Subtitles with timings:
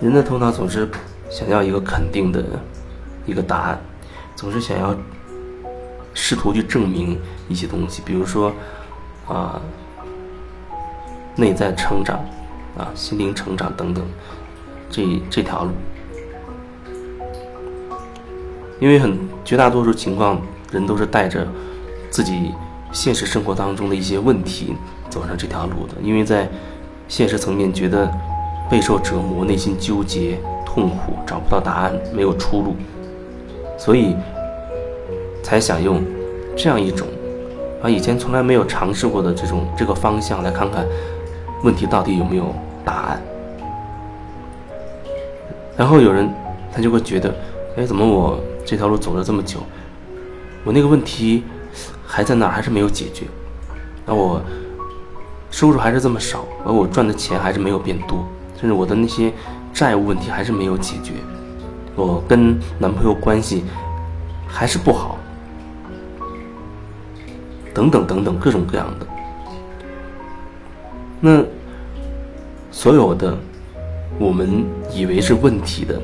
[0.00, 0.88] 人的头脑总是
[1.30, 2.44] 想要一个肯定的
[3.24, 3.80] 一个答案，
[4.34, 4.94] 总是想要
[6.12, 8.52] 试图去证明一些东西，比如说
[9.26, 9.58] 啊，
[11.34, 12.18] 内在成长
[12.76, 14.04] 啊，心灵成长等等，
[14.90, 15.70] 这这条路，
[18.78, 20.38] 因为很绝大多数情况，
[20.70, 21.48] 人都是带着
[22.10, 22.52] 自己
[22.92, 24.74] 现实生活当中的一些问题
[25.08, 26.46] 走上这条路的，因为在
[27.08, 28.12] 现实层面觉得。
[28.68, 32.74] 备受折磨，内心纠结、痛苦，找不到答案，没有出路，
[33.78, 34.16] 所以
[35.42, 36.02] 才想用
[36.56, 37.06] 这样一种
[37.82, 40.84] 啊以前从来没有尝试过的这种这个方向来看看
[41.62, 43.22] 问题到底有没有答案。
[45.76, 46.28] 然后有人
[46.72, 47.34] 他就会觉得，
[47.76, 49.60] 哎，怎么我这条路走了这么久，
[50.64, 51.44] 我那个问题
[52.04, 53.26] 还在那儿，还是没有解决？
[54.04, 54.40] 那我
[55.50, 58.26] 收入还是这么少，而我赚的钱还是没有变多。
[58.58, 59.32] 甚至我的那些
[59.72, 61.12] 债务问题还是没有解决，
[61.94, 63.64] 我跟男朋友关系
[64.46, 65.18] 还是不好，
[67.74, 69.06] 等等等等各种各样的。
[71.20, 71.44] 那
[72.70, 73.36] 所有的
[74.18, 76.00] 我们以为是问题的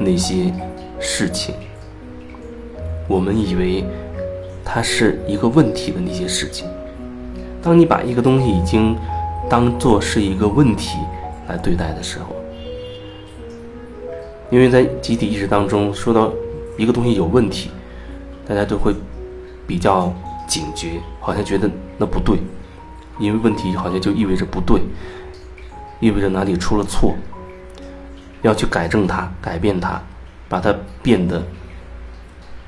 [0.00, 0.52] 那些
[0.98, 1.54] 事情，
[3.06, 3.84] 我们以为
[4.64, 6.66] 它是一个问题的那些事情，
[7.62, 8.96] 当你把一个东西已经
[9.48, 10.98] 当做是一个问题。
[11.48, 12.34] 来对待的时候，
[14.50, 16.32] 因为在集体意识当中，说到
[16.76, 17.70] 一个东西有问题，
[18.46, 18.94] 大家都会
[19.66, 20.12] 比较
[20.46, 22.38] 警觉，好像觉得那不对，
[23.18, 24.80] 因为问题好像就意味着不对，
[26.00, 27.14] 意味着哪里出了错，
[28.42, 30.00] 要去改正它、改变它，
[30.48, 31.42] 把它变得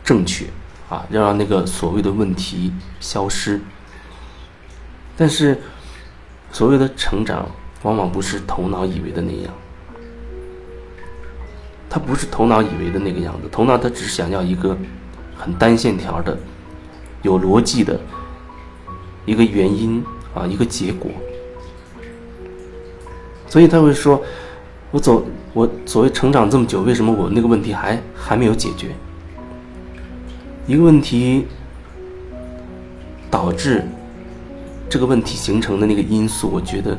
[0.04, 0.46] 正确
[0.88, 3.60] 啊，要让那个所谓的问题消失。
[5.16, 5.58] 但是，
[6.52, 7.48] 所谓的成长。
[7.82, 9.54] 往往不是头脑以为的那样，
[11.88, 13.48] 他不是头脑以为的那个样子。
[13.52, 14.76] 头脑他只想要一个
[15.36, 16.36] 很单线条的、
[17.22, 18.00] 有逻辑的
[19.24, 20.04] 一个原因
[20.34, 21.08] 啊，一个结果。
[23.46, 24.20] 所以他会说
[24.90, 25.24] ：“我走，
[25.54, 28.88] 我所谓成长这么久，为什么我那个问题还还没有解决？
[30.66, 31.46] 一个问题
[33.30, 33.84] 导致
[34.90, 36.98] 这个问题形成的那个因素，我觉得。”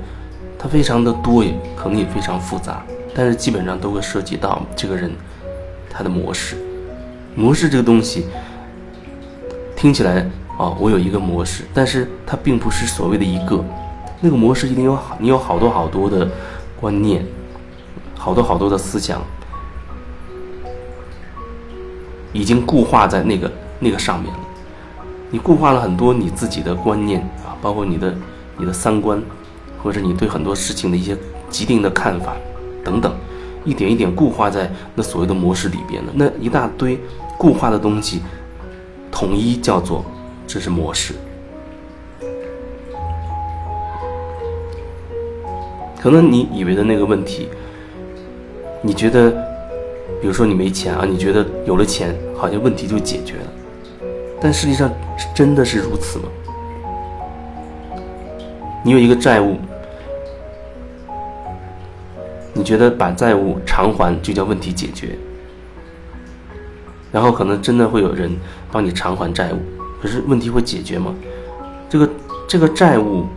[0.61, 2.83] 它非常的多，也可能也非常复杂，
[3.15, 5.09] 但是基本上都会涉及到这个人
[5.89, 6.57] 他的模式。
[7.33, 8.25] 模式这个东西
[9.73, 13.63] 听起来哦，我有一个模式，但是它并不是所谓的一个，
[14.19, 16.29] 那个模式一定有好，你有好多好多的
[16.77, 17.25] 观念，
[18.17, 19.21] 好多好多的思想，
[22.33, 23.49] 已经固化在那个
[23.79, 24.39] 那个上面了。
[25.31, 28.13] 你固化了很多你自己的观念啊，包括你的
[28.57, 29.23] 你的三观。
[29.83, 31.17] 或者你对很多事情的一些
[31.49, 32.35] 既定的看法，
[32.83, 33.13] 等等，
[33.65, 36.11] 一点一点固化在那所谓的模式里边了。
[36.13, 36.99] 那一大堆
[37.37, 38.21] 固化的东西，
[39.11, 40.03] 统一叫做
[40.45, 41.13] 这是模式。
[46.01, 47.49] 可能你以为的那个问题，
[48.81, 49.29] 你觉得，
[50.21, 53.47] 比如说你没钱啊，你觉得有了钱好像问题就解决了，
[54.39, 54.89] 但实际上
[55.35, 56.25] 真的是如此吗？
[58.89, 59.55] 你有一个债务。
[62.55, 65.15] 你觉得把债务偿还就叫问题解决，
[67.11, 68.35] 然后可能真的会有人
[68.71, 69.59] 帮你偿还债务，
[70.01, 71.13] 可是问题会解决吗？
[71.87, 72.09] 这个
[72.47, 73.27] 这个债务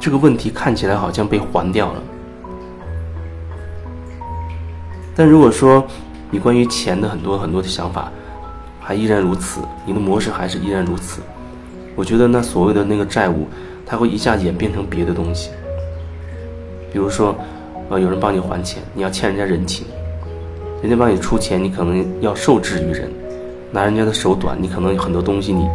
[0.00, 2.02] 这个问题看起来好像被还掉了，
[5.14, 5.86] 但如果说
[6.28, 8.10] 你关于钱的很多很多的想法
[8.80, 11.22] 还依然如此，你的模式还是依然如此，
[11.94, 13.46] 我觉得那所谓的那个债务，
[13.86, 15.50] 它会一下演变成别的东西，
[16.92, 17.34] 比如说。
[17.90, 19.84] 呃，有人帮你还钱，你要欠人家人情；
[20.80, 23.10] 人家帮你出钱，你可能要受制于人，
[23.70, 25.68] 拿人家的手短，你可能有很多东西你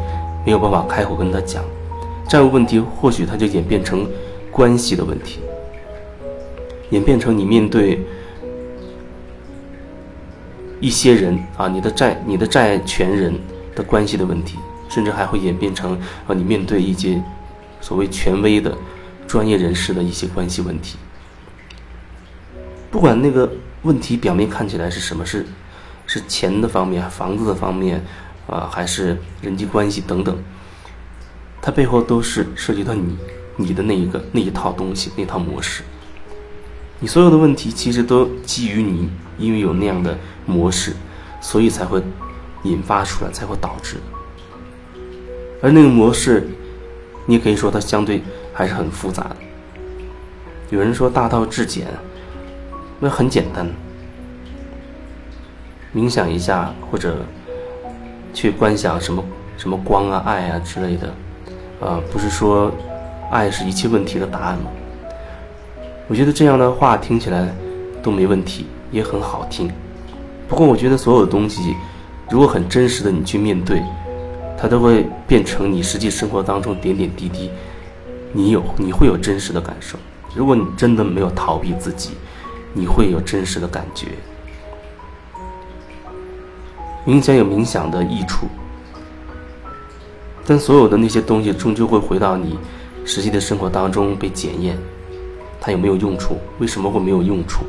[0.44, 1.64] 没有办法开口跟他讲。
[2.28, 4.08] 债务问题或许它就演变成
[4.50, 5.40] 关系的问题，
[6.90, 8.04] 演变成你面对
[10.80, 13.32] 一些人啊，你的债、你的债权人
[13.76, 14.58] 的关系的问题，
[14.90, 15.94] 甚至还会演变成
[16.28, 17.22] 啊，你面对一些
[17.82, 18.78] 所谓权威的
[19.28, 20.98] 专业人士的一些关系问题。
[22.92, 23.52] 不管那个
[23.84, 25.46] 问题表面看起来是什么，事
[26.08, 28.04] 是钱的方面、房子的方面，
[28.48, 30.36] 啊，还是人际关系等等，
[31.62, 33.18] 它背后都是涉及到你
[33.58, 35.84] 你的那一个那一套东西、那套模式。
[37.00, 40.94] 你所有的问题其实都基于你，因为有那样的模式，
[41.40, 42.02] 所以才会
[42.64, 43.98] 引发出来，才会导致。
[45.62, 46.50] 而那个模式，
[47.30, 49.36] 你也可以说它相对还是很复杂的。
[50.72, 51.86] 有人说大道至简。
[53.00, 53.66] 那很简单，
[55.94, 57.18] 冥想一下或者
[58.34, 59.24] 去观想什么
[59.58, 61.08] 什么光啊、爱啊之类的，
[61.80, 62.74] 啊，不是说
[63.30, 64.72] 爱是一切问题的答案吗？
[66.08, 67.48] 我觉得这样的话听起来
[68.02, 69.72] 都没问题，也很好听。
[70.48, 71.76] 不过我觉得所有的东西，
[72.30, 73.82] 如果很真实的你去面对，
[74.62, 77.50] 它都会变成你实际生活当中点点滴滴，
[78.34, 79.98] 你有你会有真实的感受。
[80.36, 82.12] 如果你真的没有逃避自己，
[82.74, 84.08] 你会有真实的感觉。
[87.08, 88.48] 冥想有冥想的益处，
[90.46, 92.60] 但所有的那些东西终究会回到你
[93.06, 94.78] 实际的生活当中被检验，
[95.62, 96.38] 它有没有用处？
[96.60, 97.64] 为什么会没有用处？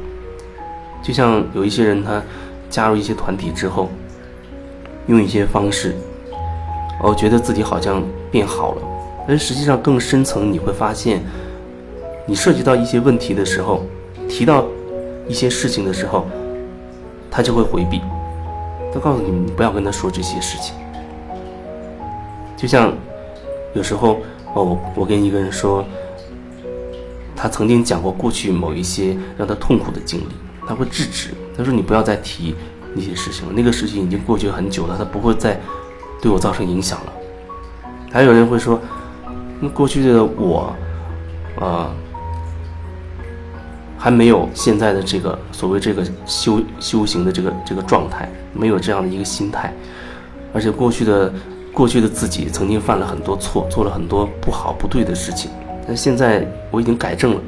[1.02, 2.20] 就像有一些人他
[2.68, 3.88] 加入一些团体之后，
[5.06, 5.96] 用一些方式，
[7.02, 8.82] 哦，觉得自己好像变好了，
[9.26, 11.22] 但实际上更深层你会发现，
[12.26, 13.84] 你涉及到一些问题的时候，
[14.28, 14.64] 提到。
[15.28, 16.26] 一些事情的时候，
[17.30, 18.00] 他就会回避，
[18.92, 20.74] 他告诉你，你不要跟他说这些事情。
[22.56, 22.92] 就像
[23.74, 24.14] 有时候，
[24.54, 25.84] 哦，我我跟一个人说，
[27.36, 30.32] 他曾经讲过过去某一些让他痛苦的经历，
[30.66, 32.56] 他会制止，他说你不要再提
[32.92, 35.60] 那些事情了，那个事情已经过去很久了，他不会再
[36.20, 37.12] 对我造成影响了。
[38.12, 38.80] 还有人会说，
[39.60, 40.74] 那过去的我，
[41.58, 41.90] 啊。
[44.02, 49.74] 还没有现在的这个所谓这个修修行的这个这个状态，没有这样的一个心态，
[50.54, 51.30] 而且过去的
[51.70, 55.50] 过去的自己曾经犯了很多错，做了很多不好不对的事情，
[55.86, 57.40] 但现在我已经改正了。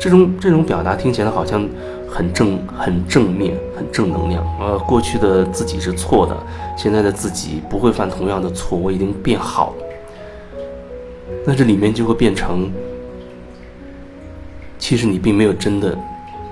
[0.00, 1.68] 这种这种表达听起来好像
[2.14, 4.46] 很正很正面很正能量。
[4.60, 6.36] 呃，过去的自己是错的，
[6.76, 9.74] 现在的自己不会犯同样的错，我已经变好。
[11.44, 12.72] 那这里面就会变成。
[14.78, 15.98] 其实你并没有真的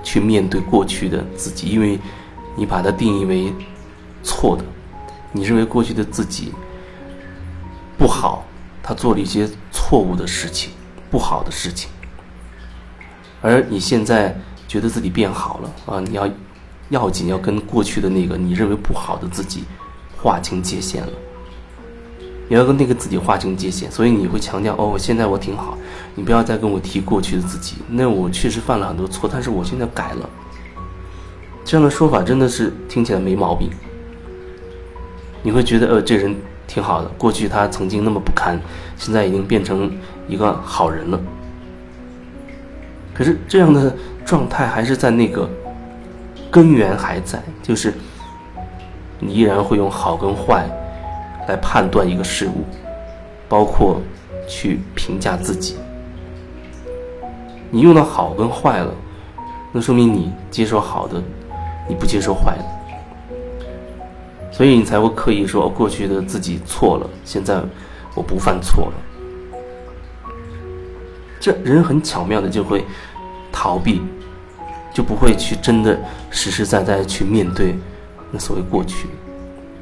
[0.01, 1.99] 去面对过去的自己，因为
[2.57, 3.53] 你把它定义为
[4.23, 4.63] 错的，
[5.31, 6.51] 你认为过去的自己
[7.97, 8.43] 不好，
[8.81, 10.71] 他做了一些错误的事情，
[11.11, 11.91] 不好的事情，
[13.39, 14.35] 而你现在
[14.73, 16.27] 觉得自己变好了啊，你要
[16.89, 19.65] 要紧要跟过去的那个你认为不好的自己
[20.17, 21.13] 划清界限了。
[22.49, 25.77] 你要跟那个自己划清界限，所以你会强调哦，现在我挺好，
[26.15, 27.75] 你不要再跟我提过去的自己。
[27.87, 30.27] 那我确实犯了很多错，但是我现在改了。
[31.63, 33.69] 这样的说法真的是听起来没毛病。
[35.43, 36.35] 你会觉得呃，这人
[36.65, 38.59] 挺好的，过去他曾经那么不堪，
[38.97, 39.91] 现在已经变成
[40.27, 41.21] 一个好人了。
[43.13, 45.49] 可是这样的状态还是在那个
[46.51, 47.93] 根源还在，就是
[49.19, 50.65] 你依然会用好跟坏。
[51.45, 52.63] 来判断一个事物，
[53.49, 54.01] 包括
[54.47, 55.75] 去评价自己。
[57.69, 58.93] 你用的好跟坏了，
[59.73, 61.21] 那说明你接受好的，
[61.85, 62.63] 你不接受坏的，
[64.53, 67.61] 所以你才会刻意说过去的自己错了，现在
[68.15, 68.93] 我不犯错了。
[71.41, 72.85] 这人很巧妙的就会
[73.53, 74.01] 逃避，
[74.93, 75.97] 就不会去真的
[76.29, 77.75] 实实在在去面对
[78.31, 79.07] 那所谓过去。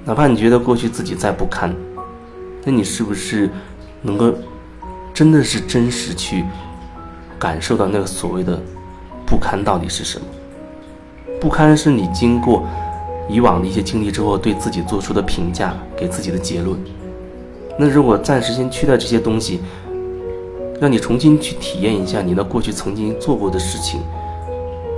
[0.06, 1.74] 哪怕你觉得过去自己再不堪，
[2.64, 3.50] 那你是不是
[4.02, 4.34] 能够
[5.14, 6.44] 真的是真实去
[7.40, 8.60] 感受到那个所谓的
[9.26, 10.26] 不堪到底是什么？
[11.40, 12.68] 不堪是你经过
[13.30, 16.78] 以往的一些经历之后对自己做出的评价，给自己的结论。
[17.80, 19.62] 那如果暂时先去掉这些东西，
[20.82, 24.02] 让你重新去体验一下你那过去曾经做过的事情，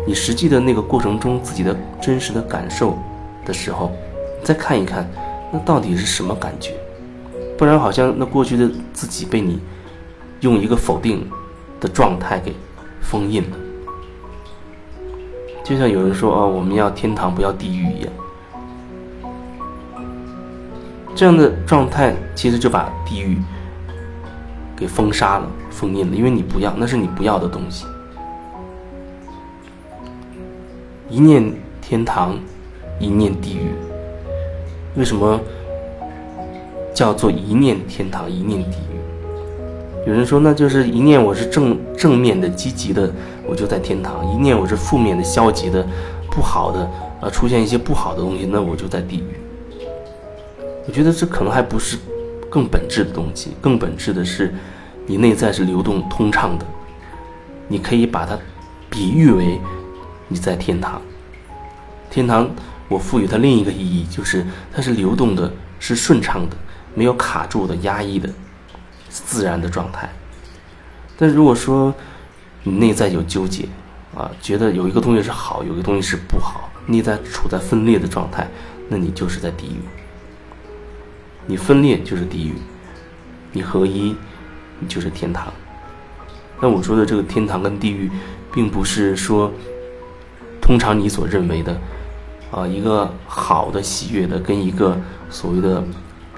[0.07, 2.97] 你实际的那个过程中自己的真实的感受
[3.45, 3.91] 的时候。
[4.41, 5.09] 再看一看，
[5.51, 6.73] 那到底是什么感觉？
[7.57, 9.59] 不然好像那过去的自己被你
[10.41, 11.29] 用一个否定
[11.79, 12.53] 的状态给
[13.01, 13.57] 封印了，
[15.63, 18.13] 就像有人说啊，我们要天堂不要地狱一样。
[21.15, 23.37] 这样的状态其实就把地狱
[24.75, 27.85] 给封杀了、封印了，因为你不要，那是你不要的东西。
[31.09, 32.37] 一念天堂，
[32.99, 33.71] 一念地狱。
[34.95, 35.39] 为什么
[36.93, 40.07] 叫做一念天堂，一念地狱？
[40.07, 43.11] 有人说，那就是一念我是正正面的、积极的，
[43.47, 45.85] 我就在天堂；一念我是负面的、消极的、
[46.29, 46.79] 不好的，
[47.21, 49.23] 啊，出现一些不好的东西，那我就在地狱。
[50.85, 51.97] 我觉得这可能还不是
[52.49, 54.53] 更本质的东西，更本质的是
[55.05, 56.65] 你内在是流动通畅的。
[57.67, 58.37] 你可以把它
[58.89, 59.59] 比喻为
[60.27, 61.01] 你在天堂，
[62.09, 62.49] 天堂。
[62.89, 66.55] 我赋予它另一个意义，就是它是流动的，是顺畅的，
[66.93, 68.29] 没有卡住的、压抑的，
[69.09, 70.07] 自然的状态。
[71.17, 71.91] 但如果说
[72.61, 73.67] 你内在有纠结，
[74.15, 78.47] 啊，觉得有一个东西是好，有一个东西是不好，内在处在分裂的状态，
[78.89, 79.79] 那你就是在地狱。
[81.47, 82.53] 你分裂就是地狱，
[83.53, 84.15] 你合一，
[84.87, 85.51] 就是天堂。
[86.61, 88.09] 那我说的这个天堂跟地狱，
[88.53, 89.51] 并不是说
[90.61, 91.75] 通常你所认为的
[92.51, 94.97] 啊一个好的喜悦的跟一个
[95.29, 95.83] 所谓的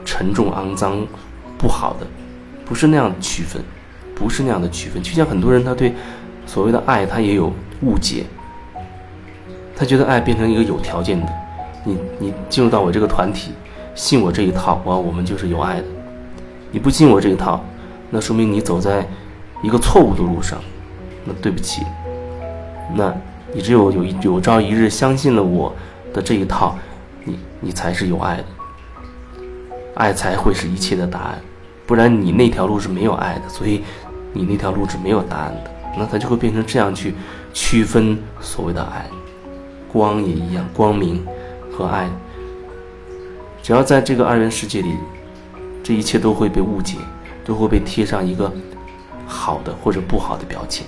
[0.04, 1.06] 沉重肮脏
[1.58, 2.08] 不好的，
[2.66, 3.62] 不是那样的区分，
[4.16, 5.04] 不是那样的区分。
[5.04, 5.94] 就像很多人他对
[6.46, 8.26] 所谓的爱，他也有误解，
[9.76, 11.32] 他觉得爱变成一个有条件的，
[11.84, 13.52] 你你进入到我这个团体。
[13.94, 15.86] 信我这一套，哇，我们就是有爱的。
[16.70, 17.64] 你不信我这一套，
[18.16, 19.06] 那说明你走在
[19.62, 20.58] 一个错误的路上。
[21.26, 21.84] 那对不起，
[22.96, 23.14] 那
[23.52, 25.76] 你只有有一有朝一日相信了我
[26.14, 26.78] 的这一套，
[27.26, 28.46] 你你才是有爱的。
[29.96, 31.42] 爱才会是一切的答案，
[31.86, 33.84] 不然你那条路是没有爱的，所以
[34.32, 35.72] 你那条路是没有答案的。
[35.98, 37.14] 那它就会变成这样去
[37.54, 39.06] 区分所谓的爱，
[39.92, 41.26] 光也一样，光明
[41.70, 42.10] 和爱。
[43.62, 44.94] 只要在这个二元世界里，
[45.84, 46.98] 这一切都会被误解，
[47.46, 48.52] 都会被贴上一个
[49.26, 50.86] 好的或者不好的标签。